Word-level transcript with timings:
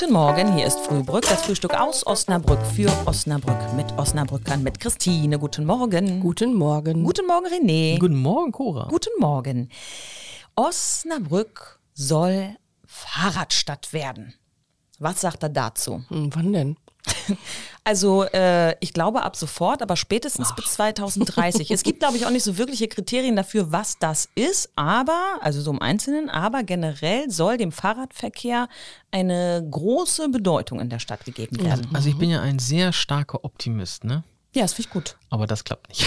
Guten 0.00 0.14
Morgen, 0.14 0.54
hier 0.54 0.66
ist 0.66 0.80
Frühbrück, 0.80 1.28
das 1.28 1.42
Frühstück 1.42 1.78
aus 1.78 2.06
Osnabrück 2.06 2.64
für 2.74 2.90
Osnabrück 3.06 3.74
mit 3.74 3.92
Osnabrückern, 3.98 4.62
mit 4.62 4.80
Christine. 4.80 5.38
Guten 5.38 5.66
Morgen. 5.66 6.20
Guten 6.20 6.54
Morgen. 6.54 7.04
Guten 7.04 7.26
Morgen, 7.26 7.46
René. 7.46 7.98
Guten 7.98 8.16
Morgen, 8.16 8.50
Cora. 8.50 8.88
Guten 8.88 9.10
Morgen. 9.18 9.68
Osnabrück 10.54 11.80
soll 11.92 12.56
Fahrradstadt 12.86 13.92
werden. 13.92 14.32
Was 14.98 15.20
sagt 15.20 15.42
er 15.42 15.50
dazu? 15.50 16.02
Hm, 16.08 16.30
wann 16.34 16.52
denn? 16.54 16.76
Also 17.90 18.22
äh, 18.22 18.76
ich 18.78 18.92
glaube 18.92 19.24
ab 19.24 19.34
sofort, 19.34 19.82
aber 19.82 19.96
spätestens 19.96 20.54
bis 20.54 20.74
2030. 20.74 21.72
es 21.72 21.82
gibt, 21.82 21.98
glaube 21.98 22.16
ich, 22.16 22.24
auch 22.24 22.30
nicht 22.30 22.44
so 22.44 22.56
wirkliche 22.56 22.86
Kriterien 22.86 23.34
dafür, 23.34 23.72
was 23.72 23.98
das 23.98 24.28
ist, 24.36 24.70
aber, 24.76 25.18
also 25.40 25.60
so 25.60 25.72
im 25.72 25.82
Einzelnen, 25.82 26.30
aber 26.30 26.62
generell 26.62 27.28
soll 27.30 27.56
dem 27.56 27.72
Fahrradverkehr 27.72 28.68
eine 29.10 29.66
große 29.68 30.28
Bedeutung 30.28 30.78
in 30.78 30.88
der 30.88 31.00
Stadt 31.00 31.24
gegeben 31.24 31.64
werden. 31.64 31.88
Also 31.92 32.08
ich 32.08 32.16
bin 32.16 32.30
ja 32.30 32.40
ein 32.40 32.60
sehr 32.60 32.92
starker 32.92 33.44
Optimist, 33.44 34.04
ne? 34.04 34.22
Ja, 34.54 34.62
das 34.62 34.74
finde 34.74 34.86
ich 34.86 34.92
gut. 34.92 35.16
Aber 35.28 35.48
das 35.48 35.64
klappt 35.64 35.88
nicht. 35.88 36.06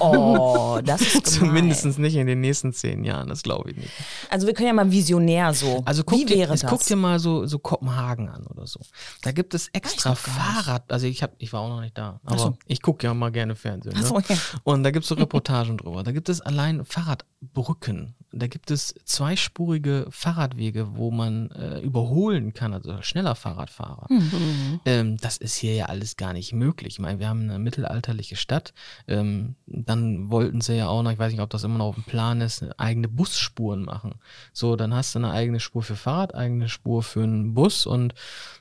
Oh, 0.00 0.80
das 0.84 1.00
ist. 1.00 1.26
Zumindest 1.26 1.98
nicht 1.98 2.16
in 2.16 2.26
den 2.26 2.40
nächsten 2.40 2.72
zehn 2.72 3.04
Jahren, 3.04 3.28
das 3.28 3.42
glaube 3.42 3.70
ich 3.70 3.76
nicht. 3.76 3.90
Also 4.30 4.46
wir 4.46 4.54
können 4.54 4.68
ja 4.68 4.72
mal 4.72 4.90
visionär 4.90 5.54
so. 5.54 5.82
Also 5.84 6.02
guck 6.04 6.18
Wie 6.18 6.24
dir, 6.24 6.38
wäre 6.38 6.52
das? 6.52 6.66
guck 6.66 6.84
dir 6.84 6.96
mal 6.96 7.18
so, 7.18 7.46
so 7.46 7.58
Kopenhagen 7.58 8.28
an 8.28 8.46
oder 8.46 8.66
so. 8.66 8.80
Da 9.22 9.32
gibt 9.32 9.54
es 9.54 9.68
extra. 9.68 10.14
Fahrrad. 10.14 10.90
Also 10.90 11.06
ich 11.06 11.22
hab, 11.22 11.34
ich 11.38 11.52
war 11.52 11.60
auch 11.60 11.68
noch 11.68 11.80
nicht 11.80 11.96
da, 11.96 12.20
aber 12.24 12.38
so. 12.38 12.56
ich 12.66 12.82
gucke 12.82 13.06
ja 13.06 13.14
mal 13.14 13.30
gerne 13.30 13.54
Fernsehen. 13.54 13.94
Ach 13.96 14.02
so, 14.02 14.16
ne? 14.16 14.24
ja. 14.28 14.36
Und 14.64 14.82
da 14.82 14.90
gibt 14.90 15.04
es 15.04 15.08
so 15.08 15.14
Reportagen 15.14 15.78
drüber. 15.78 16.02
Da 16.02 16.12
gibt 16.12 16.28
es 16.28 16.40
allein 16.40 16.84
Fahrradbrücken. 16.84 18.14
Da 18.32 18.46
gibt 18.46 18.70
es 18.70 18.94
zweispurige 19.04 20.06
Fahrradwege, 20.08 20.96
wo 20.96 21.10
man 21.10 21.50
äh, 21.50 21.80
überholen 21.80 22.54
kann, 22.54 22.72
also 22.72 23.02
schneller 23.02 23.34
Fahrradfahrer. 23.34 24.06
Hm. 24.08 24.80
Ähm, 24.86 25.16
das 25.18 25.36
ist 25.36 25.56
hier 25.56 25.74
ja 25.74 25.86
alles 25.86 26.16
gar 26.16 26.32
nicht 26.32 26.54
möglich. 26.54 26.94
Ich 26.94 26.98
meine, 26.98 27.18
wir 27.18 27.28
haben 27.28 27.42
eine 27.42 27.58
mittelalterliche 27.58 28.36
Stadt. 28.36 28.72
Ähm, 29.06 29.51
dann 29.66 30.30
wollten 30.30 30.60
sie 30.60 30.74
ja 30.76 30.88
auch 30.88 31.02
noch, 31.02 31.10
ich 31.12 31.18
weiß 31.18 31.32
nicht, 31.32 31.40
ob 31.40 31.50
das 31.50 31.64
immer 31.64 31.78
noch 31.78 31.86
auf 31.86 31.94
dem 31.94 32.04
Plan 32.04 32.40
ist, 32.40 32.64
eigene 32.78 33.08
Busspuren 33.08 33.82
machen. 33.84 34.14
So, 34.52 34.76
dann 34.76 34.94
hast 34.94 35.14
du 35.14 35.18
eine 35.18 35.30
eigene 35.30 35.60
Spur 35.60 35.82
für 35.82 35.96
Fahrrad, 35.96 36.34
eigene 36.34 36.68
Spur 36.68 37.02
für 37.02 37.22
einen 37.22 37.54
Bus 37.54 37.86
und 37.86 38.14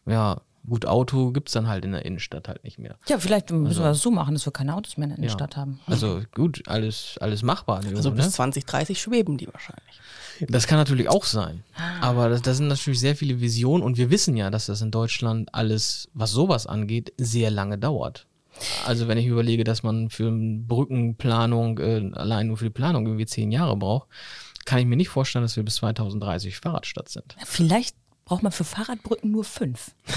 ja, 0.06 0.42
gut, 0.67 0.86
Auto 0.86 1.31
gibt's 1.31 1.53
dann 1.53 1.67
halt 1.67 1.86
in 1.86 1.92
der 1.92 2.06
Innenstadt 2.06 2.47
halt 2.47 2.64
nicht 2.64 2.80
mehr. 2.80 2.95
Ja, 3.08 3.17
vielleicht 3.17 3.52
müssen 3.52 3.80
wir 3.81 3.89
das 3.89 4.02
so 4.02 4.12
machen, 4.12 4.34
dass 4.36 4.45
wir 4.45 4.53
keine 4.53 4.75
Autos 4.75 4.97
mehr 4.97 5.09
in 5.09 5.16
der 5.16 5.25
Ja. 5.25 5.31
Stadt 5.31 5.58
haben. 5.58 5.80
Also 5.88 6.22
gut, 6.34 6.64
alles, 6.67 7.17
alles 7.19 7.44
machbar. 7.44 7.81
Also 7.95 8.09
ne? 8.09 8.16
bis 8.16 8.31
2030 8.31 9.02
schweben 9.02 9.38
die 9.38 9.47
wahrscheinlich. 9.47 10.00
Das 10.50 10.66
kann 10.67 10.78
natürlich 10.78 11.08
auch 11.08 11.25
sein. 11.25 11.64
Ah. 11.75 12.09
Aber 12.09 12.30
das, 12.30 12.42
das 12.42 12.58
sind 12.58 12.67
natürlich 12.67 13.00
sehr 13.00 13.16
viele 13.16 13.42
Visionen 13.42 13.84
und 13.84 13.97
wir 13.97 14.09
wissen 14.09 14.36
ja, 14.36 14.50
dass 14.50 14.66
das 14.66 14.81
in 14.81 14.92
Deutschland 14.92 15.53
alles, 15.53 16.09
was 16.14 16.31
sowas 16.31 16.66
angeht, 16.67 17.14
sehr 17.17 17.52
lange 17.52 17.78
dauert. 17.78 18.28
Also 18.85 19.07
wenn 19.07 19.17
ich 19.17 19.25
überlege, 19.25 19.63
dass 19.63 19.83
man 19.83 20.09
für 20.09 20.27
eine 20.27 20.59
Brückenplanung, 20.59 21.80
äh, 21.80 22.11
allein 22.13 22.47
nur 22.47 22.57
für 22.57 22.66
die 22.66 22.71
Planung 22.71 23.05
irgendwie 23.05 23.25
zehn 23.25 23.52
Jahre 23.52 23.75
braucht, 23.75 24.07
kann 24.66 24.80
ich 24.80 24.85
mir 24.85 24.95
nicht 24.95 25.09
vorstellen, 25.09 25.44
dass 25.44 25.55
wir 25.55 25.63
bis 25.63 25.75
2030 25.75 26.57
Fahrradstadt 26.57 27.09
sind. 27.09 27.35
Vielleicht 27.45 27.95
braucht 28.31 28.44
man 28.44 28.52
für 28.53 28.63
Fahrradbrücken 28.63 29.29
nur 29.29 29.44
fünf. 29.44 29.91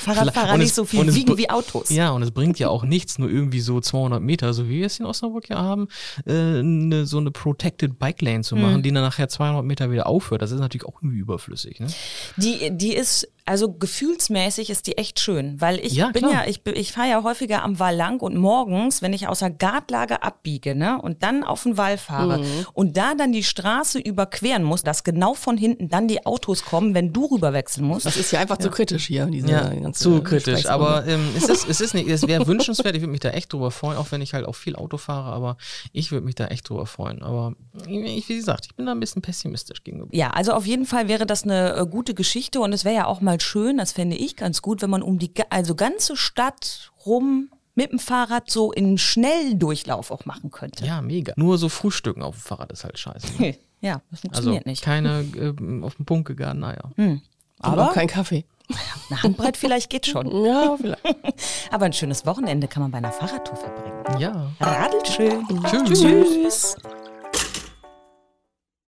Fahrradfahrer 0.00 0.56
nicht 0.56 0.74
so 0.74 0.84
viel 0.84 1.14
wiegen 1.14 1.36
wie 1.36 1.48
Autos. 1.48 1.90
Ja, 1.90 2.10
und 2.10 2.22
es 2.22 2.32
bringt 2.32 2.58
ja 2.58 2.68
auch 2.68 2.82
nichts, 2.82 3.18
nur 3.18 3.30
irgendwie 3.30 3.60
so 3.60 3.80
200 3.80 4.20
Meter, 4.20 4.52
so 4.52 4.68
wie 4.68 4.80
wir 4.80 4.86
es 4.86 4.98
in 4.98 5.06
Osnabrück 5.06 5.48
ja 5.48 5.58
haben, 5.58 5.86
äh, 6.26 6.64
ne, 6.64 7.06
so 7.06 7.18
eine 7.18 7.30
Protected 7.30 8.00
Bike 8.00 8.20
Lane 8.20 8.42
zu 8.42 8.56
machen, 8.56 8.82
die 8.82 8.90
dann 8.90 9.04
nachher 9.04 9.28
200 9.28 9.64
Meter 9.64 9.92
wieder 9.92 10.08
aufhört. 10.08 10.42
Das 10.42 10.50
ist 10.50 10.58
natürlich 10.58 10.86
auch 10.86 11.02
irgendwie 11.02 11.18
überflüssig. 11.18 11.78
Ne? 11.78 11.86
Die, 12.36 12.76
die 12.76 12.94
ist, 12.94 13.28
also 13.46 13.72
gefühlsmäßig 13.72 14.70
ist 14.70 14.86
die 14.86 14.98
echt 14.98 15.20
schön, 15.20 15.60
weil 15.60 15.78
ich 15.80 15.92
Ja, 15.92 16.10
bin 16.10 16.22
klar. 16.22 16.44
ja, 16.44 16.48
ich, 16.50 16.60
ich 16.66 16.92
fahre 16.92 17.08
ja 17.08 17.22
häufiger 17.22 17.62
am 17.62 17.78
Wall 17.78 17.94
lang 17.96 18.20
und 18.20 18.36
morgens, 18.36 19.02
wenn 19.02 19.12
ich 19.12 19.28
aus 19.28 19.38
der 19.38 19.50
Gartlage 19.50 20.22
abbiege, 20.22 20.74
ne, 20.74 21.00
und 21.00 21.22
dann 21.22 21.44
auf 21.44 21.62
den 21.62 21.76
Wall 21.76 21.98
fahre 21.98 22.38
Mhm. 22.38 22.66
und 22.72 22.96
da 22.96 23.14
dann 23.14 23.32
die 23.32 23.44
Straße 23.44 23.98
überqueren 23.98 24.62
muss, 24.62 24.82
dass 24.82 25.04
genau 25.04 25.34
von 25.34 25.56
hinten 25.56 25.88
dann 25.88 26.08
die 26.08 26.26
Autos 26.26 26.64
kommen, 26.64 26.94
wenn 26.94 27.12
du 27.12 27.26
rüberwechseln 27.26 27.86
musst. 27.86 28.04
Das 28.06 28.16
ist 28.16 28.30
ja 28.32 28.40
einfach 28.40 28.58
zu 28.58 28.70
kritisch 28.70 29.06
hier, 29.06 29.26
diese 29.26 29.48
Ja, 29.48 29.92
zu 29.92 30.22
kritisch. 30.22 30.66
Aber 30.66 31.06
ähm, 31.06 31.28
es, 31.36 31.48
ist, 31.48 31.68
es 31.68 31.80
ist 31.80 31.94
nicht, 31.94 32.08
es 32.08 32.26
wäre 32.26 32.46
wünschenswert, 32.48 32.94
ich 32.96 33.00
würde 33.02 33.10
mich 33.12 33.20
da 33.20 33.30
echt 33.30 33.52
drüber 33.52 33.70
freuen, 33.70 33.96
auch 33.96 34.10
wenn 34.12 34.20
ich 34.22 34.34
halt 34.34 34.44
auch 34.46 34.54
viel 34.56 34.76
Auto 34.76 34.96
fahre, 34.98 35.32
aber 35.32 35.56
ich 35.92 36.10
würde 36.12 36.24
mich 36.26 36.34
da 36.34 36.46
echt 36.48 36.68
drüber 36.68 36.86
freuen. 36.86 37.22
Aber 37.22 37.54
ich, 37.88 38.28
wie 38.28 38.36
gesagt, 38.36 38.66
ich 38.66 38.74
bin 38.74 38.86
da 38.86 38.92
ein 38.92 39.00
bisschen 39.00 39.22
pessimistisch 39.22 39.82
gegenüber. 39.84 40.14
Ja, 40.14 40.30
also 40.30 40.52
auf 40.52 40.66
jeden 40.66 40.86
Fall 40.86 41.08
wäre 41.08 41.26
das 41.26 41.44
eine 41.44 41.74
äh, 41.76 41.86
gute 41.86 42.14
Geschichte 42.14 42.60
und 42.60 42.72
es 42.72 42.84
wäre 42.84 42.94
ja 42.94 43.06
auch 43.06 43.20
mal 43.20 43.35
schön, 43.42 43.78
das 43.78 43.92
fände 43.92 44.16
ich 44.16 44.36
ganz 44.36 44.62
gut, 44.62 44.82
wenn 44.82 44.90
man 44.90 45.02
um 45.02 45.18
die 45.18 45.32
also 45.50 45.74
ganze 45.74 46.16
Stadt 46.16 46.92
rum 47.04 47.50
mit 47.74 47.92
dem 47.92 47.98
Fahrrad 47.98 48.50
so 48.50 48.72
in 48.72 48.96
Schnelldurchlauf 48.98 50.10
auch 50.10 50.24
machen 50.24 50.50
könnte. 50.50 50.84
Ja, 50.86 51.02
mega. 51.02 51.34
Nur 51.36 51.58
so 51.58 51.68
Frühstücken 51.68 52.22
auf 52.22 52.36
dem 52.36 52.40
Fahrrad 52.40 52.72
ist 52.72 52.84
halt 52.84 52.98
scheiße. 52.98 53.40
Ne? 53.42 53.56
Ja, 53.82 54.00
das 54.10 54.20
Also 54.20 54.22
funktioniert 54.22 54.66
nicht. 54.66 54.82
keine 54.82 55.20
ähm, 55.36 55.84
auf 55.84 55.96
den 55.96 56.06
Punkt 56.06 56.26
gegangen, 56.26 56.60
naja. 56.60 56.80
aber 56.96 57.20
aber- 57.60 57.90
auch 57.90 57.92
kein 57.94 58.08
Kaffee. 58.08 58.46
Eine 59.10 59.22
Handbreit 59.22 59.56
vielleicht 59.58 59.90
geht 59.90 60.06
schon. 60.06 60.26
Ja, 60.46 60.76
vielleicht. 60.80 61.04
Aber 61.70 61.84
ein 61.84 61.92
schönes 61.92 62.24
Wochenende 62.26 62.66
kann 62.68 62.82
man 62.82 62.90
bei 62.90 62.98
einer 62.98 63.12
Fahrradtour 63.12 63.56
verbringen. 63.56 64.18
Ja. 64.20 64.50
Radelt 64.60 65.06
schön. 65.06 65.44
Tschüss. 65.70 66.00
Tschüss. 66.00 66.76